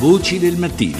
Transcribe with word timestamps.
Voci 0.00 0.38
del 0.38 0.56
mattino. 0.56 0.96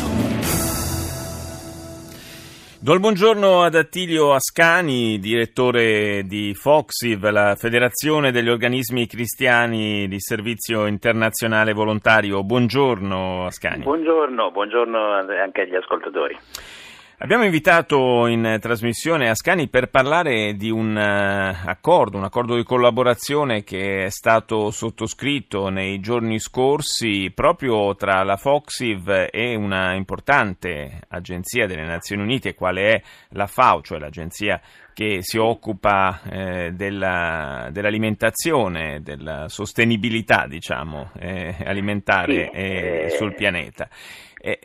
Do 2.83 2.93
il 2.93 3.01
buongiorno 3.01 3.63
ad 3.63 3.75
Attilio 3.75 4.35
Ascani, 4.35 5.19
direttore 5.19 6.25
di 6.25 6.53
FOXIV, 6.53 7.31
la 7.31 7.55
Federazione 7.55 8.31
degli 8.31 8.51
Organismi 8.51 9.07
Cristiani 9.07 10.07
di 10.07 10.21
Servizio 10.21 10.85
Internazionale 10.85 11.73
Volontario. 11.73 12.45
Buongiorno 12.45 13.47
Ascani. 13.47 13.85
Buongiorno, 13.85 14.51
buongiorno 14.51 15.13
anche 15.13 15.63
agli 15.63 15.77
ascoltatori. 15.77 16.37
Abbiamo 17.23 17.45
invitato 17.45 18.27
in 18.29 18.57
trasmissione 18.63 19.29
Ascani 19.29 19.69
per 19.69 19.91
parlare 19.91 20.55
di 20.55 20.71
un 20.71 20.97
uh, 20.97 21.69
accordo, 21.69 22.17
un 22.17 22.25
accordo 22.25 22.57
di 22.57 22.63
collaborazione 22.63 23.63
che 23.63 24.05
è 24.05 24.09
stato 24.09 24.71
sottoscritto 24.71 25.69
nei 25.69 26.01
giorni 26.01 26.39
scorsi 26.39 27.31
proprio 27.35 27.95
tra 27.95 28.23
la 28.23 28.39
Foxiv 28.39 29.29
e 29.31 29.55
una 29.55 29.95
importante 29.97 31.03
agenzia 31.09 31.67
delle 31.67 31.85
Nazioni 31.85 32.23
Unite, 32.23 32.55
quale 32.55 32.95
è 32.95 33.03
la 33.33 33.47
FAO, 33.47 33.83
cioè 33.83 33.99
l'agenzia 33.99 34.59
che 34.95 35.19
si 35.21 35.37
occupa 35.37 36.23
eh, 36.23 36.73
della, 36.73 37.69
dell'alimentazione, 37.71 39.03
della 39.03 39.47
sostenibilità 39.51 40.47
diciamo, 40.49 41.11
eh, 41.19 41.55
alimentare 41.67 43.11
sì. 43.11 43.17
sul 43.19 43.35
pianeta 43.35 43.91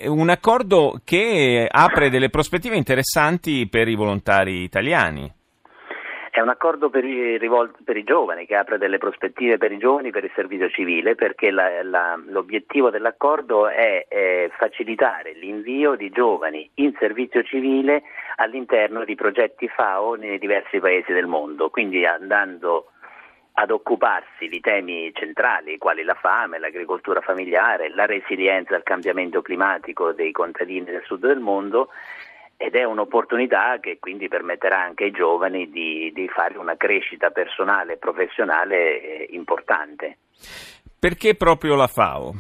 un 0.05 0.29
accordo 0.29 0.99
che 1.03 1.67
apre 1.69 2.09
delle 2.09 2.29
prospettive 2.29 2.75
interessanti 2.75 3.67
per 3.67 3.87
i 3.87 3.95
volontari 3.95 4.63
italiani. 4.63 5.31
È 6.35 6.41
un 6.41 6.49
accordo 6.49 6.89
per 6.89 7.05
i, 7.05 7.37
rivolto, 7.37 7.77
per 7.85 7.95
i, 7.95 8.03
giovani, 8.03 8.45
che 8.45 8.57
apre 8.57 8.77
delle 8.77 8.97
prospettive 8.97 9.57
per 9.57 9.71
i 9.71 9.77
giovani 9.77 10.11
per 10.11 10.25
il 10.25 10.31
servizio 10.35 10.69
civile, 10.69 11.15
perché 11.15 11.49
la, 11.49 11.81
la, 11.81 12.21
l'obiettivo 12.27 12.89
dell'accordo 12.89 13.69
è, 13.69 14.05
è 14.05 14.49
facilitare 14.57 15.31
l'invio 15.31 15.95
di 15.95 16.09
giovani 16.09 16.69
in 16.75 16.93
servizio 16.99 17.41
civile 17.41 18.03
all'interno 18.35 19.05
di 19.05 19.15
progetti 19.15 19.69
FAO 19.69 20.15
nei 20.15 20.37
diversi 20.37 20.79
paesi 20.79 21.13
del 21.13 21.25
mondo, 21.25 21.69
quindi 21.69 22.05
andando 22.05 22.91
ad 23.57 23.71
occuparsi 23.71 24.47
di 24.47 24.59
temi 24.59 25.11
centrali 25.13 25.77
quali 25.77 26.03
la 26.03 26.13
fame, 26.15 26.59
l'agricoltura 26.59 27.21
familiare, 27.21 27.89
la 27.89 28.05
resilienza 28.05 28.75
al 28.75 28.83
cambiamento 28.83 29.41
climatico 29.41 30.11
dei 30.11 30.31
contadini 30.31 30.85
del 30.85 31.03
sud 31.05 31.25
del 31.25 31.39
mondo 31.39 31.89
ed 32.57 32.75
è 32.75 32.83
un'opportunità 32.83 33.79
che 33.79 33.97
quindi 33.99 34.27
permetterà 34.27 34.81
anche 34.81 35.05
ai 35.05 35.11
giovani 35.11 35.69
di, 35.69 36.11
di 36.13 36.27
fare 36.27 36.57
una 36.57 36.75
crescita 36.75 37.29
personale 37.29 37.93
e 37.93 37.97
professionale 37.97 39.01
eh, 39.01 39.27
importante. 39.31 40.17
Perché 40.99 41.35
proprio 41.35 41.75
la 41.75 41.87
FAO? 41.87 42.33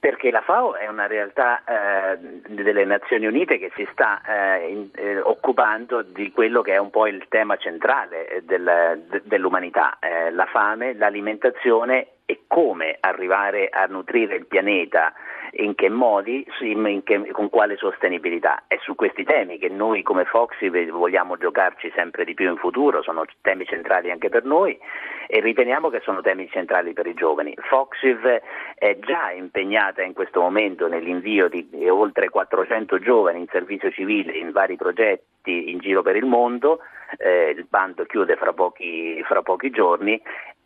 Perché 0.00 0.30
la 0.30 0.42
FAO 0.42 0.76
è 0.76 0.86
una 0.86 1.08
realtà 1.08 1.62
eh, 1.64 2.18
delle 2.46 2.84
Nazioni 2.84 3.26
Unite 3.26 3.58
che 3.58 3.72
si 3.74 3.86
sta 3.90 4.20
eh, 4.22 4.68
in, 4.68 4.88
eh, 4.94 5.18
occupando 5.18 6.02
di 6.02 6.30
quello 6.30 6.62
che 6.62 6.74
è 6.74 6.78
un 6.78 6.90
po' 6.90 7.08
il 7.08 7.26
tema 7.28 7.56
centrale 7.56 8.28
eh, 8.28 8.42
del, 8.42 9.02
de, 9.08 9.22
dell'umanità, 9.24 9.98
eh, 9.98 10.30
la 10.30 10.46
fame, 10.46 10.94
l'alimentazione 10.94 12.10
e 12.26 12.42
come 12.46 12.96
arrivare 13.00 13.68
a 13.70 13.86
nutrire 13.86 14.36
il 14.36 14.46
pianeta 14.46 15.12
in 15.52 15.74
che 15.74 15.88
modi, 15.88 16.46
in 16.60 17.02
che, 17.04 17.30
con 17.32 17.48
quale 17.48 17.76
sostenibilità. 17.76 18.64
È 18.66 18.78
su 18.80 18.94
questi 18.94 19.24
temi 19.24 19.58
che 19.58 19.68
noi 19.68 20.02
come 20.02 20.24
Foxy 20.24 20.68
vogliamo 20.90 21.36
giocarci 21.36 21.90
sempre 21.94 22.24
di 22.24 22.34
più 22.34 22.48
in 22.48 22.56
futuro, 22.56 23.02
sono 23.02 23.24
temi 23.40 23.64
centrali 23.64 24.10
anche 24.10 24.28
per 24.28 24.44
noi 24.44 24.78
e 25.30 25.40
riteniamo 25.40 25.90
che 25.90 26.00
sono 26.00 26.22
temi 26.22 26.48
centrali 26.50 26.92
per 26.94 27.06
i 27.06 27.14
giovani. 27.14 27.54
Foxiv 27.56 28.24
è 28.74 28.98
già 29.00 29.30
impegnata 29.30 30.02
in 30.02 30.14
questo 30.14 30.40
momento 30.40 30.88
nell'invio 30.88 31.48
di 31.48 31.68
oltre 31.88 32.30
400 32.30 32.98
giovani 32.98 33.40
in 33.40 33.46
servizio 33.50 33.90
civile 33.90 34.32
in 34.32 34.52
vari 34.52 34.76
progetti 34.76 35.70
in 35.70 35.78
giro 35.80 36.02
per 36.02 36.16
il 36.16 36.24
mondo, 36.24 36.80
eh, 37.18 37.54
il 37.56 37.66
bando 37.68 38.04
chiude 38.04 38.36
fra 38.36 38.52
pochi, 38.52 39.22
fra 39.24 39.42
pochi 39.42 39.70
giorni 39.70 40.20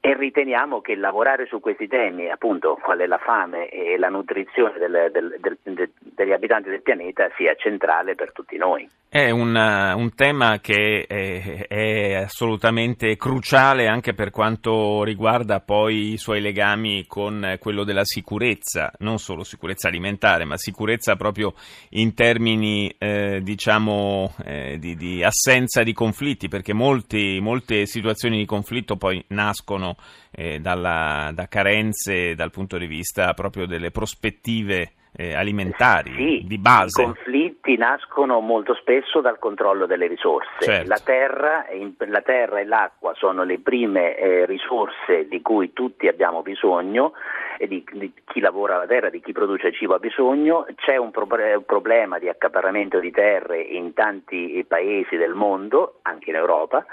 e 0.04 0.16
riteniamo 0.16 0.80
che 0.80 0.96
lavorare 0.96 1.46
su 1.46 1.60
questi 1.60 1.86
temi, 1.86 2.28
appunto, 2.28 2.76
qual 2.82 2.98
è 2.98 3.06
la 3.06 3.18
fame 3.18 3.68
e 3.68 3.96
la 3.98 4.08
nutrizione 4.08 4.76
del, 4.76 5.10
del, 5.12 5.38
del, 5.62 5.90
degli 6.00 6.32
abitanti 6.32 6.70
del 6.70 6.82
pianeta, 6.82 7.30
sia 7.36 7.54
centrale 7.54 8.16
per 8.16 8.32
tutti 8.32 8.56
noi. 8.56 8.90
È 9.08 9.28
un, 9.28 9.54
un 9.54 10.14
tema 10.14 10.58
che 10.58 11.04
è, 11.06 11.66
è, 11.68 12.14
assolutamente 12.14 13.14
cruciale 13.16 13.86
anche 13.86 14.14
per 14.14 14.30
quanto 14.30 15.04
riguarda 15.04 15.60
poi 15.60 16.12
i 16.12 16.16
suoi 16.16 16.40
legami 16.40 17.04
con 17.06 17.56
quello 17.60 17.84
della 17.84 18.04
sicurezza, 18.04 18.90
non 19.00 19.18
solo 19.18 19.44
sicurezza 19.44 19.88
alimentare, 19.88 20.46
ma 20.46 20.56
sicurezza 20.56 21.14
proprio 21.14 21.52
in 21.90 22.14
termini 22.14 22.92
eh, 22.96 23.40
diciamo 23.42 24.34
eh, 24.46 24.78
di, 24.78 24.96
di, 24.96 25.22
assenza 25.22 25.82
di 25.82 25.92
conflitti, 25.92 26.48
perché 26.48 26.72
molti, 26.72 27.38
molte 27.38 27.84
situazioni 27.84 28.38
di 28.38 28.46
conflitto 28.46 28.96
poi 28.96 29.22
nascono 29.28 29.91
eh, 30.30 30.58
dalla, 30.60 31.30
da 31.32 31.46
carenze 31.48 32.34
dal 32.34 32.50
punto 32.50 32.78
di 32.78 32.86
vista 32.86 33.32
proprio 33.34 33.66
delle 33.66 33.90
prospettive 33.90 34.92
eh, 35.14 35.34
alimentari 35.34 36.14
sì, 36.14 36.46
di 36.46 36.58
base. 36.58 37.02
I 37.02 37.04
conflitti 37.04 37.76
nascono 37.76 38.40
molto 38.40 38.74
spesso 38.74 39.20
dal 39.20 39.38
controllo 39.38 39.86
delle 39.86 40.06
risorse. 40.06 40.50
Certo. 40.60 40.88
La, 40.88 40.98
terra, 41.04 41.66
la, 41.98 42.22
terra, 42.22 42.60
e 42.60 42.64
l'acqua 42.64 43.12
sono 43.14 43.44
le 43.44 43.58
prime 43.58 44.16
eh, 44.16 44.46
risorse 44.46 45.28
di 45.28 45.42
cui 45.42 45.72
tutti 45.72 46.08
abbiamo 46.08 46.42
bisogno 46.42 47.12
e 47.58 47.68
di, 47.68 47.84
di, 47.92 48.12
chi 48.24 48.40
lavora 48.40 48.78
la 48.78 48.86
terra, 48.86 49.10
di 49.10 49.20
chi 49.20 49.32
produce 49.32 49.72
cibo 49.72 49.94
ha 49.94 49.98
bisogno. 49.98 50.66
C'è 50.76 50.96
un, 50.96 51.10
pro- 51.10 51.28
un 51.30 51.64
problema 51.66 52.18
di 52.18 52.28
accaparramento 52.28 52.98
di 52.98 53.10
terre 53.10 53.60
in 53.60 53.92
tanti 53.92 54.64
paesi 54.66 55.16
del 55.16 55.34
mondo, 55.34 55.98
anche 56.02 56.30
in 56.30 56.36
Europa 56.36 56.84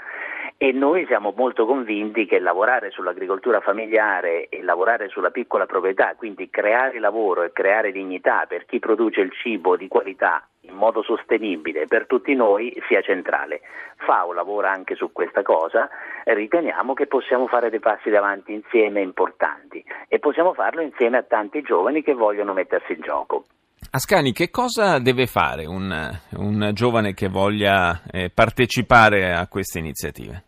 e 0.62 0.72
noi 0.72 1.06
siamo 1.06 1.32
molto 1.34 1.64
convinti 1.64 2.26
che 2.26 2.38
lavorare 2.38 2.90
sull'agricoltura 2.90 3.60
familiare 3.60 4.50
e 4.50 4.62
lavorare 4.62 5.08
sulla 5.08 5.30
piccola 5.30 5.64
proprietà, 5.64 6.12
quindi 6.18 6.50
creare 6.50 7.00
lavoro 7.00 7.44
e 7.44 7.50
creare 7.50 7.92
dignità 7.92 8.44
per 8.46 8.66
chi 8.66 8.78
produce 8.78 9.22
il 9.22 9.32
cibo 9.32 9.76
di 9.76 9.88
qualità 9.88 10.46
in 10.64 10.74
modo 10.74 11.02
sostenibile 11.02 11.86
per 11.86 12.06
tutti 12.06 12.34
noi 12.34 12.78
sia 12.88 13.00
centrale. 13.00 13.62
FAO 14.04 14.34
lavora 14.34 14.70
anche 14.70 14.96
su 14.96 15.10
questa 15.12 15.40
cosa 15.40 15.88
riteniamo 16.24 16.92
che 16.92 17.06
possiamo 17.06 17.46
fare 17.46 17.70
dei 17.70 17.80
passi 17.80 18.10
davanti 18.10 18.52
insieme 18.52 19.00
importanti 19.00 19.82
e 20.08 20.18
possiamo 20.18 20.52
farlo 20.52 20.82
insieme 20.82 21.16
a 21.16 21.22
tanti 21.22 21.62
giovani 21.62 22.02
che 22.02 22.12
vogliono 22.12 22.52
mettersi 22.52 22.92
in 22.92 23.00
gioco. 23.00 23.46
Ascani, 23.92 24.32
che 24.32 24.50
cosa 24.50 24.98
deve 24.98 25.26
fare 25.26 25.64
un, 25.66 25.90
un 26.36 26.70
giovane 26.74 27.14
che 27.14 27.28
voglia 27.28 28.02
eh, 28.12 28.30
partecipare 28.32 29.32
a 29.32 29.48
queste 29.48 29.78
iniziative? 29.78 30.44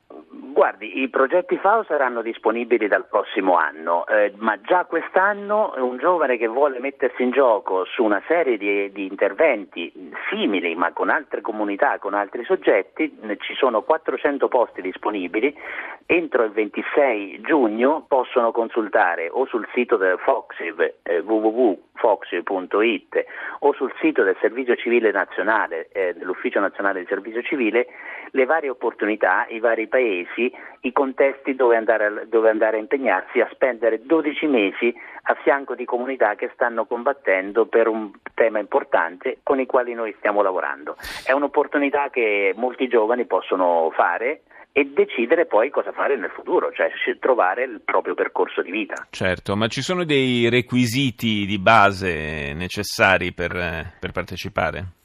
I 0.94 1.08
progetti 1.08 1.56
FAO 1.56 1.84
saranno 1.84 2.20
disponibili 2.20 2.86
dal 2.86 3.06
prossimo 3.06 3.56
anno, 3.56 4.06
eh, 4.06 4.34
ma 4.36 4.60
già 4.60 4.84
quest'anno 4.84 5.72
un 5.76 5.96
giovane 5.96 6.36
che 6.36 6.46
vuole 6.46 6.80
mettersi 6.80 7.22
in 7.22 7.30
gioco 7.30 7.86
su 7.86 8.04
una 8.04 8.22
serie 8.26 8.58
di, 8.58 8.92
di, 8.92 9.06
interventi 9.06 9.90
simili 10.28 10.74
ma 10.74 10.92
con 10.92 11.08
altre 11.08 11.40
comunità, 11.40 11.98
con 11.98 12.12
altri 12.12 12.44
soggetti, 12.44 13.18
ci 13.40 13.54
sono 13.54 13.80
400 13.80 14.48
posti 14.48 14.82
disponibili, 14.82 15.56
entro 16.04 16.44
il 16.44 16.50
26 16.50 17.40
giugno 17.40 18.04
possono 18.06 18.52
consultare 18.52 19.30
o 19.30 19.46
sul 19.46 19.66
sito 19.72 19.96
del 19.96 20.18
Foxiv 20.18 20.78
eh, 21.04 21.20
www.foxiv.it 21.20 23.24
o 23.60 23.72
sul 23.72 23.90
sito 23.98 24.22
del 24.22 24.36
Servizio 24.40 24.76
Civile 24.76 25.10
Nazionale, 25.10 25.88
eh, 25.92 26.12
dell'Ufficio 26.12 26.60
Nazionale 26.60 27.00
di 27.00 27.06
Servizio 27.06 27.40
Civile, 27.40 27.86
le 28.32 28.44
varie 28.44 28.70
opportunità, 28.70 29.46
i 29.48 29.58
vari 29.58 29.88
paesi 29.88 30.52
i 30.84 30.92
contesti 30.92 31.54
dove 31.54 31.76
andare, 31.76 32.06
a, 32.06 32.24
dove 32.26 32.50
andare 32.50 32.76
a 32.76 32.80
impegnarsi 32.80 33.40
a 33.40 33.48
spendere 33.52 34.02
12 34.04 34.46
mesi 34.46 34.92
a 35.24 35.34
fianco 35.42 35.74
di 35.74 35.84
comunità 35.84 36.34
che 36.34 36.50
stanno 36.54 36.86
combattendo 36.86 37.66
per 37.66 37.86
un 37.86 38.10
tema 38.34 38.58
importante 38.58 39.38
con 39.42 39.60
i 39.60 39.66
quali 39.66 39.94
noi 39.94 40.14
stiamo 40.18 40.42
lavorando. 40.42 40.96
È 41.24 41.32
un'opportunità 41.32 42.10
che 42.10 42.52
molti 42.56 42.88
giovani 42.88 43.26
possono 43.26 43.90
fare 43.94 44.42
e 44.72 44.90
decidere 44.92 45.46
poi 45.46 45.70
cosa 45.70 45.92
fare 45.92 46.16
nel 46.16 46.30
futuro, 46.30 46.72
cioè 46.72 46.90
trovare 47.20 47.64
il 47.64 47.82
proprio 47.84 48.14
percorso 48.14 48.62
di 48.62 48.70
vita. 48.70 49.06
Certo, 49.10 49.54
ma 49.54 49.68
ci 49.68 49.82
sono 49.82 50.04
dei 50.04 50.48
requisiti 50.48 51.44
di 51.44 51.58
base 51.58 52.54
necessari 52.54 53.32
per, 53.32 53.52
per 54.00 54.10
partecipare? 54.10 55.01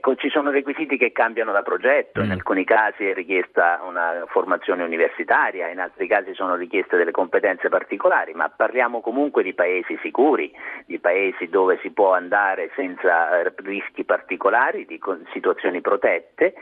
Ecco, 0.00 0.14
ci 0.14 0.30
sono 0.30 0.50
requisiti 0.50 0.96
che 0.96 1.12
cambiano 1.12 1.52
da 1.52 1.60
progetto, 1.60 2.22
in 2.22 2.28
mm. 2.28 2.32
alcuni 2.32 2.64
casi 2.64 3.04
è 3.04 3.12
richiesta 3.12 3.82
una 3.86 4.24
formazione 4.28 4.82
universitaria, 4.82 5.68
in 5.68 5.78
altri 5.78 6.06
casi 6.06 6.32
sono 6.32 6.54
richieste 6.54 6.96
delle 6.96 7.10
competenze 7.10 7.68
particolari, 7.68 8.32
ma 8.32 8.48
parliamo 8.48 9.02
comunque 9.02 9.42
di 9.42 9.52
paesi 9.52 9.98
sicuri, 10.00 10.50
di 10.86 10.98
paesi 11.00 11.50
dove 11.50 11.78
si 11.82 11.90
può 11.90 12.14
andare 12.14 12.70
senza 12.74 13.42
eh, 13.42 13.52
rischi 13.56 14.04
particolari, 14.04 14.86
di 14.86 14.98
situazioni 15.34 15.82
protette. 15.82 16.54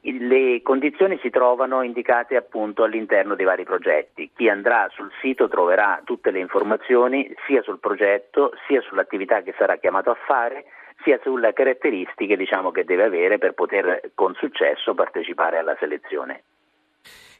Le 0.00 0.62
condizioni 0.62 1.18
si 1.20 1.28
trovano 1.28 1.82
indicate 1.82 2.36
appunto 2.36 2.84
all'interno 2.84 3.34
dei 3.34 3.44
vari 3.44 3.64
progetti. 3.64 4.30
Chi 4.34 4.48
andrà 4.48 4.88
sul 4.94 5.12
sito 5.20 5.46
troverà 5.46 6.00
tutte 6.04 6.30
le 6.30 6.38
informazioni 6.38 7.30
sia 7.46 7.60
sul 7.60 7.80
progetto 7.80 8.52
sia 8.66 8.80
sull'attività 8.80 9.42
che 9.42 9.52
sarà 9.58 9.76
chiamato 9.76 10.10
a 10.10 10.16
fare 10.24 10.64
sia 11.02 11.18
sulle 11.22 11.52
caratteristiche 11.52 12.36
diciamo, 12.36 12.70
che 12.70 12.84
deve 12.84 13.04
avere 13.04 13.38
per 13.38 13.52
poter 13.52 14.10
con 14.14 14.34
successo 14.34 14.94
partecipare 14.94 15.58
alla 15.58 15.76
selezione. 15.78 16.42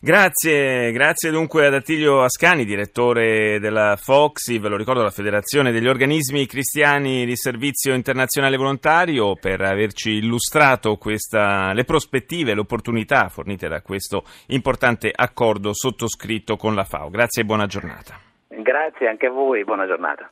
Grazie, 0.01 0.93
grazie 0.93 1.33
dunque 1.33 1.67
ad 1.67 1.75
Attilio 1.75 2.23
Ascani, 2.23 2.65
direttore 2.65 3.59
della 3.59 3.97
FOXI, 3.97 4.61
ve 4.61 4.69
lo 4.69 4.77
ricordo, 4.77 5.03
la 5.03 5.11
Federazione 5.11 5.73
degli 5.73 5.89
Organismi 5.89 6.47
Cristiani 6.47 7.27
di 7.27 7.35
Servizio 7.35 7.95
Internazionale 7.95 8.57
Volontario, 8.57 9.35
per 9.35 9.61
averci 9.61 10.19
illustrato 10.19 10.95
questa, 10.99 11.73
le 11.73 11.83
prospettive, 11.83 12.55
le 12.55 12.61
opportunità 12.61 13.29
fornite 13.29 13.67
da 13.67 13.83
questo 13.83 14.23
importante 14.49 15.11
accordo 15.13 15.75
sottoscritto 15.75 16.55
con 16.55 16.77
la 16.77 16.85
FAO. 16.85 17.11
Grazie 17.11 17.43
e 17.43 17.47
buona 17.47 17.67
giornata. 17.67 18.21
Grazie 18.47 19.09
anche 19.09 19.27
a 19.27 19.31
voi, 19.31 19.65
buona 19.65 19.87
giornata. 19.89 20.31